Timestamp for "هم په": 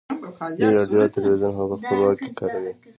1.57-1.75